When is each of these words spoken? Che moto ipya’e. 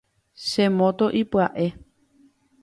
Che 0.47 0.65
moto 0.77 1.05
ipya’e. 1.21 1.65